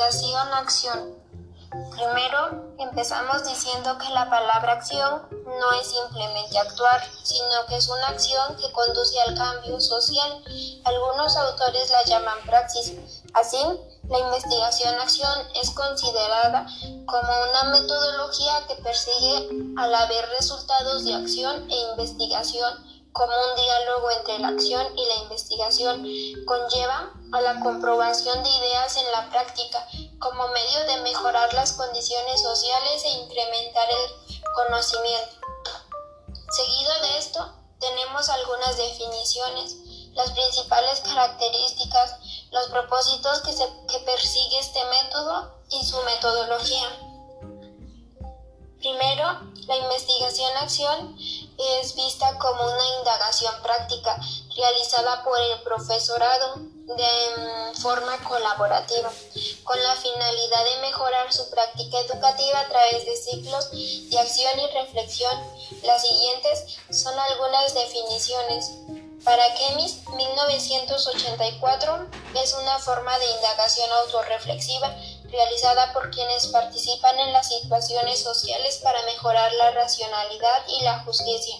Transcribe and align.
Investigación-acción. 0.00 1.14
Primero, 1.90 2.72
empezamos 2.78 3.44
diciendo 3.44 3.98
que 3.98 4.08
la 4.14 4.30
palabra 4.30 4.72
acción 4.72 5.28
no 5.44 5.72
es 5.78 5.88
simplemente 5.88 6.58
actuar, 6.58 7.02
sino 7.22 7.66
que 7.68 7.76
es 7.76 7.86
una 7.86 8.08
acción 8.08 8.56
que 8.56 8.72
conduce 8.72 9.20
al 9.20 9.34
cambio 9.34 9.78
social. 9.78 10.42
Algunos 10.84 11.36
autores 11.36 11.90
la 11.90 12.02
llaman 12.04 12.38
praxis. 12.46 12.94
Así, 13.34 13.58
la 14.08 14.18
investigación-acción 14.20 15.38
es 15.62 15.70
considerada 15.72 16.66
como 17.04 17.32
una 17.50 17.64
metodología 17.64 18.66
que 18.68 18.76
persigue 18.76 19.50
a 19.76 19.86
la 19.86 20.06
vez 20.06 20.30
resultados 20.30 21.04
de 21.04 21.14
acción 21.14 21.70
e 21.70 21.90
investigación 21.90 22.89
como 23.12 23.32
un 23.32 23.56
diálogo 23.56 24.10
entre 24.10 24.38
la 24.38 24.48
acción 24.48 24.86
y 24.96 25.06
la 25.06 25.16
investigación, 25.16 26.06
conlleva 26.46 27.12
a 27.32 27.40
la 27.40 27.60
comprobación 27.60 28.42
de 28.42 28.50
ideas 28.50 28.96
en 28.96 29.10
la 29.12 29.28
práctica 29.30 29.86
como 30.18 30.48
medio 30.48 30.84
de 30.86 31.02
mejorar 31.02 31.52
las 31.54 31.72
condiciones 31.72 32.40
sociales 32.40 33.04
e 33.04 33.08
incrementar 33.08 33.88
el 33.90 34.42
conocimiento. 34.54 35.40
Seguido 36.50 37.00
de 37.02 37.18
esto, 37.18 37.52
tenemos 37.78 38.28
algunas 38.28 38.76
definiciones, 38.76 39.76
las 40.14 40.30
principales 40.32 41.00
características, 41.00 42.16
los 42.50 42.66
propósitos 42.68 43.40
que, 43.40 43.52
se, 43.52 43.64
que 43.88 43.98
persigue 44.00 44.58
este 44.58 44.84
método 44.86 45.54
y 45.70 45.84
su 45.84 46.00
metodología. 46.02 46.88
Primero, 48.78 49.40
la 49.66 49.76
investigación-acción 49.76 51.16
es 51.80 51.94
vista 51.94 52.38
como 52.38 52.62
una 52.62 52.98
indagación 52.98 53.54
práctica 53.62 54.18
realizada 54.56 55.22
por 55.22 55.38
el 55.38 55.62
profesorado 55.62 56.56
de 56.96 57.80
forma 57.80 58.16
colaborativa, 58.24 59.10
con 59.64 59.82
la 59.82 59.94
finalidad 59.94 60.64
de 60.64 60.80
mejorar 60.82 61.32
su 61.32 61.48
práctica 61.50 62.00
educativa 62.00 62.60
a 62.60 62.68
través 62.68 63.06
de 63.06 63.16
ciclos 63.16 63.70
de 63.70 64.18
acción 64.18 64.58
y 64.58 64.66
reflexión. 64.72 65.32
Las 65.82 66.02
siguientes 66.02 66.78
son 66.90 67.18
algunas 67.18 67.74
definiciones. 67.74 68.72
Para 69.24 69.54
Kemis, 69.54 69.98
1984 70.08 72.06
es 72.42 72.54
una 72.54 72.78
forma 72.78 73.18
de 73.18 73.30
indagación 73.30 73.90
autorreflexiva 74.04 74.96
realizada 75.30 75.92
por 75.92 76.10
quienes 76.10 76.48
participan 76.48 77.18
en 77.18 77.32
las 77.32 77.48
situaciones 77.48 78.20
sociales 78.20 78.80
para 78.82 79.02
mejorar 79.04 79.52
la 79.54 79.70
racionalidad 79.72 80.64
y 80.68 80.84
la 80.84 81.00
justicia. 81.04 81.56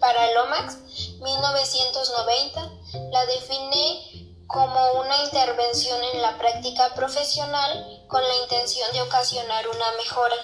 Para 0.00 0.32
Lomax, 0.32 0.76
1990, 1.20 2.70
la 3.10 3.26
define 3.26 4.36
como 4.46 4.92
una 4.92 5.24
intervención 5.24 6.02
en 6.14 6.22
la 6.22 6.38
práctica 6.38 6.94
profesional 6.94 8.04
con 8.08 8.22
la 8.22 8.36
intención 8.42 8.90
de 8.92 9.02
ocasionar 9.02 9.68
una 9.68 9.92
mejora. 9.92 10.36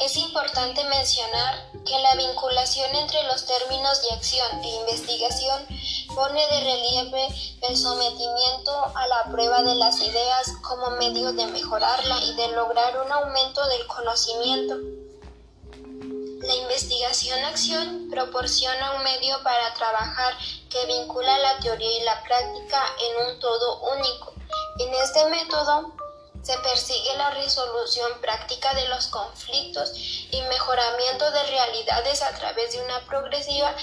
Es 0.00 0.16
importante 0.16 0.84
mencionar 0.84 1.72
que 1.84 1.98
la 1.98 2.14
vinculación 2.14 2.94
entre 2.94 3.22
los 3.24 3.44
términos 3.44 4.02
de 4.02 4.10
acción 4.14 4.64
e 4.64 4.68
investigación 4.68 5.66
pone 6.14 6.40
de 6.48 6.60
relieve 6.60 7.28
el 7.62 7.76
sometimiento 7.76 8.92
a 8.94 9.06
la 9.06 9.24
prueba 9.24 9.62
de 9.62 9.74
las 9.74 10.00
ideas 10.00 10.52
como 10.62 10.90
medio 10.92 11.32
de 11.32 11.46
mejorarla 11.46 12.18
y 12.24 12.34
de 12.36 12.48
lograr 12.48 13.00
un 13.04 13.12
aumento 13.12 13.66
del 13.66 13.86
conocimiento. 13.86 14.76
La 16.42 16.54
investigación-acción 16.54 18.08
proporciona 18.10 18.92
un 18.92 19.04
medio 19.04 19.42
para 19.42 19.72
trabajar 19.74 20.34
que 20.70 20.86
vincula 20.86 21.38
la 21.38 21.58
teoría 21.58 21.98
y 21.98 22.04
la 22.04 22.22
práctica 22.22 22.82
en 23.00 23.28
un 23.28 23.40
todo 23.40 23.80
único. 23.94 24.34
En 24.78 24.92
este 24.94 25.24
método 25.30 25.94
se 26.44 26.58
persigue 26.58 27.16
la 27.16 27.30
resolución 27.30 28.20
práctica 28.20 28.74
de 28.74 28.86
los 28.88 29.06
conflictos 29.06 29.92
y 30.30 30.42
mejoramiento 30.42 31.30
de 31.30 31.42
realidades 31.44 32.20
a 32.22 32.34
través 32.34 32.72
de 32.72 32.84
una 32.84 33.00
progresiva 33.06 33.74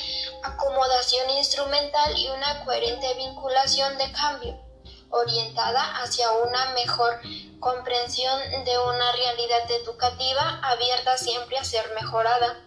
acomodación 0.44 1.30
instrumental 1.30 2.18
y 2.18 2.30
una 2.30 2.64
coherente 2.64 3.14
vinculación 3.16 3.98
de 3.98 4.12
cambio, 4.12 4.60
orientada 5.12 6.02
hacia 6.02 6.32
una 6.32 6.74
mejor 6.74 7.20
comprensión 7.60 8.40
de 8.66 8.78
una 8.80 9.12
realidad 9.12 9.70
educativa 9.70 10.60
abierta 10.64 11.18
siempre 11.18 11.58
a 11.58 11.64
ser 11.64 11.86
mejorada. 11.94 12.60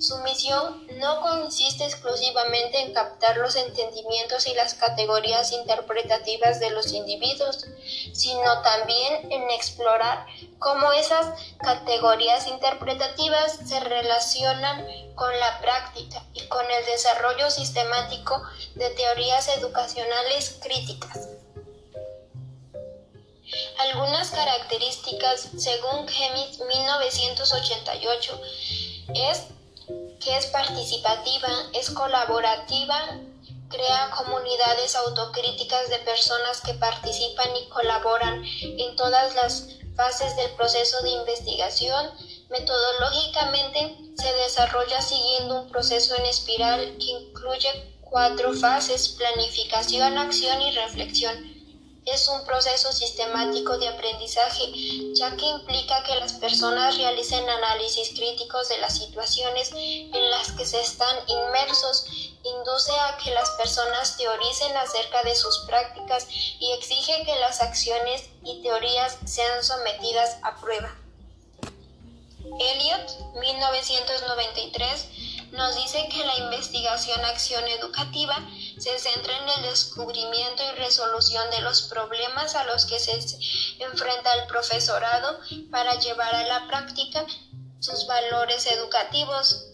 Su 0.00 0.18
misión 0.18 0.84
no 0.98 1.20
consiste 1.20 1.84
exclusivamente 1.84 2.80
en 2.80 2.92
captar 2.92 3.36
los 3.36 3.54
entendimientos 3.54 4.48
y 4.48 4.54
las 4.54 4.74
categorías 4.74 5.52
interpretativas 5.52 6.58
de 6.58 6.70
los 6.70 6.92
individuos, 6.92 7.66
sino 8.12 8.62
también 8.62 9.30
en 9.30 9.48
explorar 9.50 10.26
cómo 10.58 10.90
esas 10.92 11.38
categorías 11.58 12.48
interpretativas 12.48 13.60
se 13.64 13.78
relacionan 13.78 14.84
con 15.14 15.38
la 15.38 15.60
práctica 15.60 16.24
y 16.34 16.46
con 16.48 16.64
el 16.68 16.84
desarrollo 16.86 17.48
sistemático 17.50 18.42
de 18.74 18.90
teorías 18.90 19.48
educacionales 19.56 20.58
críticas. 20.60 21.39
Algunas 23.80 24.28
características, 24.30 25.48
según 25.56 26.06
Gemis 26.06 26.60
1988, 26.60 28.40
es 29.14 29.46
que 30.20 30.36
es 30.36 30.46
participativa, 30.48 31.48
es 31.72 31.90
colaborativa, 31.90 33.18
crea 33.70 34.10
comunidades 34.10 34.96
autocríticas 34.96 35.88
de 35.88 35.98
personas 36.00 36.60
que 36.60 36.74
participan 36.74 37.56
y 37.56 37.68
colaboran 37.70 38.44
en 38.44 38.96
todas 38.96 39.34
las 39.34 39.64
fases 39.96 40.36
del 40.36 40.50
proceso 40.56 41.00
de 41.00 41.12
investigación. 41.12 42.12
Metodológicamente 42.50 43.96
se 44.14 44.30
desarrolla 44.34 45.00
siguiendo 45.00 45.62
un 45.62 45.70
proceso 45.70 46.14
en 46.16 46.26
espiral 46.26 46.98
que 46.98 47.12
incluye 47.12 47.94
cuatro 48.02 48.52
fases, 48.52 49.08
planificación, 49.08 50.18
acción 50.18 50.60
y 50.60 50.70
reflexión 50.72 51.49
es 52.06 52.28
un 52.28 52.44
proceso 52.44 52.92
sistemático 52.92 53.78
de 53.78 53.88
aprendizaje, 53.88 54.62
ya 55.14 55.36
que 55.36 55.46
implica 55.46 56.02
que 56.04 56.14
las 56.16 56.34
personas 56.34 56.96
realicen 56.96 57.48
análisis 57.48 58.10
críticos 58.10 58.68
de 58.68 58.78
las 58.78 58.96
situaciones 58.96 59.70
en 59.72 60.30
las 60.30 60.52
que 60.52 60.64
se 60.64 60.80
están 60.80 61.16
inmersos, 61.28 62.06
induce 62.42 62.92
a 62.92 63.18
que 63.18 63.30
las 63.32 63.50
personas 63.50 64.16
teoricen 64.16 64.76
acerca 64.76 65.22
de 65.22 65.34
sus 65.34 65.58
prácticas 65.66 66.26
y 66.30 66.72
exige 66.72 67.24
que 67.24 67.38
las 67.38 67.60
acciones 67.60 68.24
y 68.44 68.62
teorías 68.62 69.18
sean 69.26 69.62
sometidas 69.62 70.38
a 70.42 70.58
prueba. 70.60 70.96
Elliot, 72.58 73.34
1993, 73.34 75.29
nos 75.52 75.76
dice 75.76 76.08
que 76.08 76.24
la 76.24 76.36
investigación-acción 76.38 77.66
educativa 77.68 78.36
se 78.78 78.98
centra 78.98 79.36
en 79.38 79.48
el 79.48 79.62
descubrimiento 79.70 80.62
y 80.62 80.78
resolución 80.78 81.50
de 81.50 81.62
los 81.62 81.82
problemas 81.82 82.54
a 82.54 82.64
los 82.64 82.86
que 82.86 82.98
se 82.98 83.18
enfrenta 83.78 84.32
el 84.34 84.46
profesorado 84.46 85.38
para 85.70 85.94
llevar 85.96 86.34
a 86.34 86.46
la 86.46 86.66
práctica 86.66 87.26
sus 87.80 88.06
valores 88.06 88.66
educativos. 88.66 89.66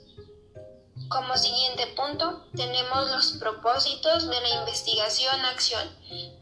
Como 1.08 1.36
siguiente 1.36 1.86
punto, 1.88 2.46
tenemos 2.56 3.10
los 3.10 3.32
propósitos 3.34 4.28
de 4.28 4.40
la 4.40 4.48
investigación-acción 4.60 5.88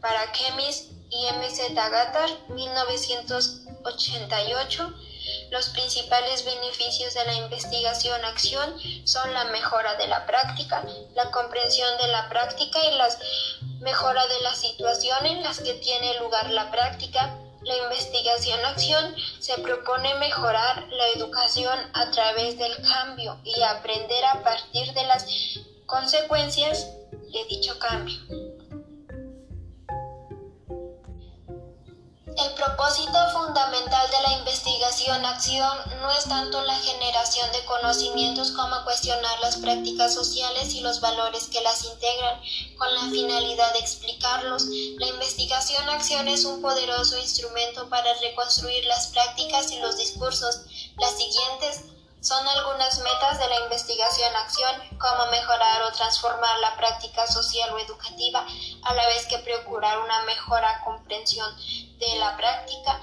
para 0.01 0.31
Kemis 0.31 0.87
y 1.09 1.25
MZ 1.33 1.75
Gatar 1.75 2.29
1988 2.49 4.93
los 5.51 5.69
principales 5.69 6.43
beneficios 6.45 7.13
de 7.13 7.25
la 7.25 7.33
investigación-acción 7.33 8.75
son 9.05 9.33
la 9.33 9.45
mejora 9.45 9.95
de 9.95 10.07
la 10.07 10.25
práctica, 10.25 10.83
la 11.13 11.31
comprensión 11.31 11.89
de 11.97 12.07
la 12.07 12.29
práctica 12.29 12.79
y 12.85 12.97
la 12.97 13.07
mejora 13.79 14.25
de 14.27 14.39
la 14.41 14.53
situación 14.55 15.25
en 15.25 15.43
las 15.43 15.59
que 15.59 15.73
tiene 15.75 16.19
lugar 16.19 16.49
la 16.51 16.71
práctica. 16.71 17.37
La 17.61 17.77
investigación-acción 17.77 19.15
se 19.39 19.57
propone 19.59 20.13
mejorar 20.15 20.87
la 20.89 21.07
educación 21.15 21.79
a 21.93 22.11
través 22.11 22.57
del 22.59 22.75
cambio 22.87 23.39
y 23.43 23.59
aprender 23.61 24.23
a 24.25 24.43
partir 24.43 24.93
de 24.93 25.03
las 25.05 25.25
consecuencias 25.87 26.87
de 27.31 27.45
dicho 27.49 27.77
cambio. 27.79 28.44
El 32.37 32.53
propósito 32.53 33.17
fundamental 33.31 34.11
de 34.11 34.21
la 34.23 34.33
investigación-acción 34.39 35.77
no 36.01 36.11
es 36.11 36.25
tanto 36.25 36.61
la 36.63 36.75
generación 36.75 37.49
de 37.53 37.63
conocimientos 37.63 38.51
como 38.51 38.83
cuestionar 38.83 39.39
las 39.39 39.55
prácticas 39.57 40.13
sociales 40.13 40.73
y 40.73 40.81
los 40.81 40.99
valores 40.99 41.47
que 41.47 41.61
las 41.61 41.85
integran, 41.85 42.41
con 42.77 42.93
la 42.93 43.09
finalidad 43.09 43.71
de 43.71 43.79
explicarlos. 43.79 44.65
La 44.97 45.07
investigación-acción 45.07 46.27
es 46.27 46.43
un 46.43 46.61
poderoso 46.61 47.17
instrumento 47.17 47.87
para 47.87 48.13
reconstruir 48.15 48.83
las 48.85 49.07
prácticas 49.07 49.71
y 49.71 49.79
los 49.79 49.97
discursos. 49.97 50.61
Las 50.97 51.11
siguientes 51.11 51.94
son 52.25 52.47
algunas 52.47 52.97
metas 53.01 53.37
de 53.37 53.47
la 53.47 53.59
investigación-acción, 53.65 54.97
como 54.97 55.27
mejorar 55.29 55.83
o 55.83 55.91
transformar 55.91 56.57
la 56.57 56.75
práctica 56.75 57.27
social 57.27 57.71
o 57.71 57.77
educativa, 57.77 58.43
a 58.81 58.93
la 58.95 59.05
vez 59.05 59.27
que 59.27 59.37
procurar 59.37 59.99
una 59.99 60.23
mejora 60.23 60.81
comprensión 60.83 61.55
de 61.99 62.15
la 62.17 62.35
práctica, 62.35 62.99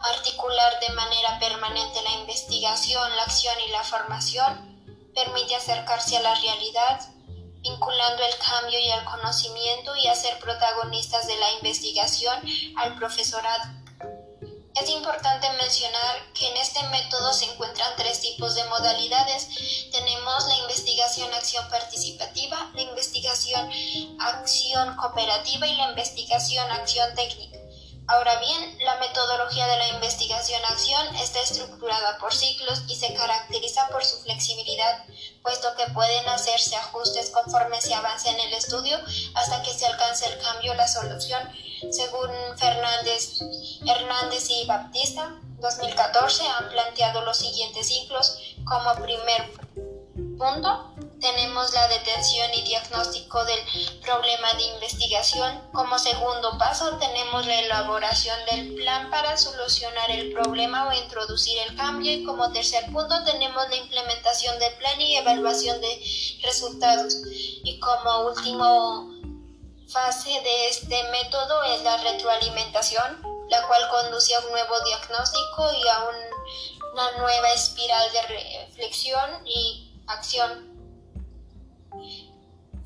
articular 0.00 0.80
de 0.80 0.90
manera 0.90 1.38
permanente 1.38 2.02
la 2.02 2.20
investigación, 2.20 3.16
la 3.16 3.22
acción 3.22 3.54
y 3.66 3.70
la 3.70 3.82
formación, 3.84 5.14
permite 5.14 5.56
acercarse 5.56 6.18
a 6.18 6.20
la 6.20 6.34
realidad, 6.34 7.00
vinculando 7.62 8.22
el 8.22 8.36
cambio 8.36 8.78
y 8.78 8.90
el 8.90 9.04
conocimiento 9.04 9.96
y 9.96 10.08
hacer 10.08 10.38
protagonistas 10.40 11.26
de 11.26 11.38
la 11.38 11.52
investigación 11.52 12.38
al 12.76 12.96
profesorado. 12.96 13.87
Es 14.80 14.90
importante 14.90 15.50
mencionar 15.54 16.32
que 16.34 16.48
en 16.48 16.56
este 16.56 16.80
método 16.84 17.32
se 17.32 17.46
encuentran 17.46 17.96
tres 17.96 18.20
tipos 18.20 18.54
de 18.54 18.62
modalidades. 18.64 19.48
Tenemos 19.90 20.46
la 20.46 20.56
investigación 20.58 21.32
acción 21.34 21.68
participativa, 21.68 22.70
la 22.74 22.82
investigación 22.82 23.70
acción 24.20 24.94
cooperativa 24.96 25.66
y 25.66 25.74
la 25.76 25.90
investigación 25.90 26.70
acción 26.70 27.12
técnica. 27.16 27.58
Ahora 28.10 28.38
bien, 28.40 28.78
la 28.84 28.96
metodología 28.96 29.66
de 29.66 29.76
la 29.76 29.88
investigación-acción 29.88 31.14
está 31.16 31.40
estructurada 31.40 32.16
por 32.16 32.32
ciclos 32.32 32.84
y 32.88 32.94
se 32.94 33.12
caracteriza 33.12 33.86
por 33.88 34.02
su 34.02 34.16
flexibilidad, 34.22 35.04
puesto 35.42 35.68
que 35.76 35.92
pueden 35.92 36.26
hacerse 36.30 36.74
ajustes 36.76 37.28
conforme 37.28 37.82
se 37.82 37.92
avance 37.92 38.30
en 38.30 38.40
el 38.40 38.54
estudio 38.54 38.98
hasta 39.34 39.62
que 39.62 39.74
se 39.74 39.86
alcance 39.86 40.24
el 40.24 40.38
cambio 40.38 40.72
o 40.72 40.74
la 40.74 40.88
solución. 40.88 41.52
Según 41.90 42.30
Fernández, 42.56 43.40
Hernández 43.86 44.50
y 44.50 44.66
Baptista, 44.66 45.40
2014 45.60 46.46
han 46.46 46.68
planteado 46.70 47.24
los 47.24 47.36
siguientes 47.36 47.88
ciclos 47.88 48.38
como 48.64 48.94
primer 49.02 49.50
punto 50.38 50.94
tenemos 51.20 51.72
la 51.74 51.88
detención 51.88 52.48
y 52.54 52.62
diagnóstico 52.62 53.44
del 53.44 53.58
problema 54.02 54.54
de 54.54 54.64
investigación. 54.74 55.60
Como 55.72 55.98
segundo 55.98 56.56
paso 56.58 56.96
tenemos 56.98 57.44
la 57.46 57.60
elaboración 57.60 58.36
del 58.50 58.74
plan 58.74 59.10
para 59.10 59.36
solucionar 59.36 60.10
el 60.10 60.32
problema 60.32 60.88
o 60.88 60.92
introducir 60.92 61.58
el 61.68 61.76
cambio. 61.76 62.12
Y 62.12 62.24
como 62.24 62.52
tercer 62.52 62.84
punto 62.92 63.24
tenemos 63.24 63.68
la 63.68 63.76
implementación 63.76 64.58
del 64.60 64.74
plan 64.74 65.00
y 65.00 65.16
evaluación 65.16 65.80
de 65.80 66.02
resultados. 66.42 67.16
Y 67.64 67.80
como 67.80 68.28
último 68.28 69.17
fase 69.88 70.28
de 70.28 70.68
este 70.68 71.02
método 71.10 71.62
es 71.64 71.82
la 71.82 71.96
retroalimentación, 71.96 73.22
la 73.48 73.66
cual 73.66 73.88
conduce 73.90 74.34
a 74.34 74.40
un 74.40 74.50
nuevo 74.50 74.80
diagnóstico 74.80 75.72
y 75.72 75.88
a 75.88 76.04
una 76.92 77.10
nueva 77.18 77.52
espiral 77.52 78.12
de 78.12 78.22
reflexión 78.22 79.46
y 79.46 79.92
acción. 80.06 80.68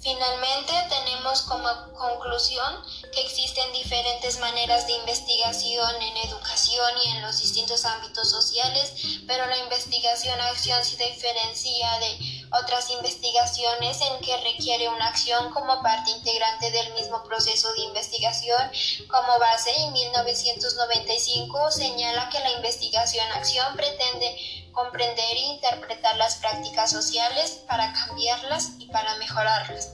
Finalmente, 0.00 0.72
tenemos 0.88 1.42
como 1.42 1.68
conclusión 1.94 2.82
que 3.12 3.20
existen 3.20 3.72
diferentes 3.72 4.40
maneras 4.40 4.86
de 4.88 4.94
investigación 4.94 5.94
en 6.02 6.16
educación 6.28 6.90
y 7.04 7.08
en 7.10 7.22
los 7.22 7.40
distintos 7.40 7.84
ámbitos 7.84 8.28
sociales, 8.28 8.92
pero 9.28 9.46
la 9.46 9.58
investigación-acción 9.58 10.84
se 10.84 10.96
diferencia 10.96 11.98
de 12.00 12.31
otras 12.52 12.90
investigaciones 12.90 14.00
en 14.00 14.20
que 14.20 14.36
requiere 14.38 14.88
una 14.88 15.08
acción 15.08 15.50
como 15.50 15.82
parte 15.82 16.10
integrante 16.10 16.70
del 16.70 16.92
mismo 16.94 17.22
proceso 17.24 17.72
de 17.72 17.82
investigación. 17.82 18.70
Como 19.08 19.38
base, 19.38 19.70
en 19.82 19.92
1995 19.92 21.70
señala 21.70 22.28
que 22.28 22.40
la 22.40 22.52
investigación-acción 22.52 23.74
pretende 23.76 24.36
comprender 24.72 25.36
e 25.36 25.52
interpretar 25.54 26.16
las 26.16 26.36
prácticas 26.36 26.90
sociales 26.90 27.62
para 27.68 27.92
cambiarlas 27.92 28.70
y 28.78 28.86
para 28.86 29.16
mejorarlas. 29.16 29.90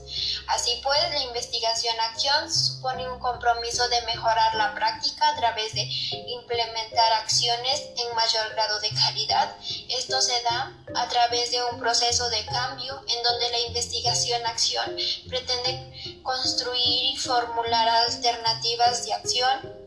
Así 0.47 0.79
pues, 0.83 0.99
la 1.11 1.23
investigación-acción 1.23 2.51
supone 2.51 3.09
un 3.09 3.19
compromiso 3.19 3.87
de 3.89 4.01
mejorar 4.03 4.55
la 4.55 4.73
práctica 4.73 5.29
a 5.29 5.35
través 5.35 5.73
de 5.73 5.83
implementar 6.27 7.13
acciones 7.13 7.89
en 7.97 8.15
mayor 8.15 8.49
grado 8.53 8.79
de 8.79 8.89
calidad. 8.89 9.55
Esto 9.89 10.21
se 10.21 10.41
da 10.43 10.73
a 10.95 11.07
través 11.07 11.51
de 11.51 11.63
un 11.63 11.79
proceso 11.79 12.29
de 12.29 12.45
cambio 12.45 13.03
en 13.07 13.23
donde 13.23 13.49
la 13.49 13.59
investigación-acción 13.67 14.95
pretende 15.27 16.21
construir 16.23 17.13
y 17.13 17.17
formular 17.17 17.89
alternativas 17.89 19.05
de 19.05 19.13
acción 19.13 19.79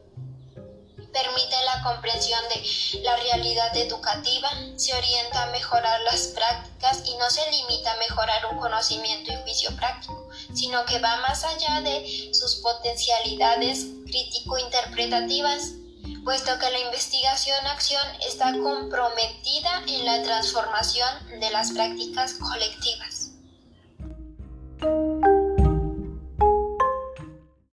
permite 1.12 1.56
la 1.64 1.82
comprensión 1.82 2.40
de 2.48 3.00
la 3.02 3.16
realidad 3.16 3.76
educativa, 3.76 4.50
se 4.76 4.94
orienta 4.94 5.42
a 5.42 5.50
mejorar 5.50 6.00
las 6.00 6.28
prácticas 6.28 7.02
y 7.06 7.16
no 7.16 7.28
se 7.30 7.48
limita 7.50 7.92
a 7.92 7.96
mejorar 7.98 8.46
un 8.46 8.58
conocimiento 8.58 9.32
y 9.32 9.36
juicio 9.42 9.76
práctico, 9.76 10.28
sino 10.54 10.84
que 10.86 10.98
va 10.98 11.16
más 11.18 11.44
allá 11.44 11.80
de 11.82 12.30
sus 12.32 12.56
potencialidades 12.56 13.86
crítico-interpretativas, 14.06 15.72
puesto 16.24 16.58
que 16.58 16.70
la 16.70 16.78
investigación-acción 16.80 18.06
está 18.26 18.52
comprometida 18.52 19.82
en 19.88 20.04
la 20.04 20.22
transformación 20.22 21.08
de 21.40 21.50
las 21.50 21.72
prácticas 21.72 22.34
colectivas. 22.34 23.11